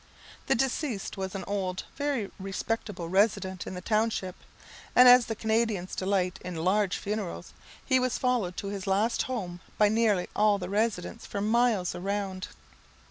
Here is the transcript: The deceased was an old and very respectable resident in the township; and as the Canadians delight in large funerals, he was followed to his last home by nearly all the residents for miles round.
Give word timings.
The 0.47 0.55
deceased 0.55 1.15
was 1.15 1.35
an 1.35 1.43
old 1.45 1.81
and 1.91 1.95
very 1.95 2.31
respectable 2.39 3.07
resident 3.07 3.67
in 3.67 3.75
the 3.75 3.81
township; 3.81 4.35
and 4.95 5.07
as 5.07 5.27
the 5.27 5.35
Canadians 5.35 5.93
delight 5.95 6.39
in 6.43 6.55
large 6.55 6.97
funerals, 6.97 7.53
he 7.85 7.99
was 7.99 8.17
followed 8.17 8.57
to 8.57 8.69
his 8.69 8.87
last 8.87 9.21
home 9.21 9.59
by 9.77 9.89
nearly 9.89 10.27
all 10.35 10.57
the 10.57 10.69
residents 10.69 11.27
for 11.27 11.39
miles 11.39 11.93
round. 11.93 12.47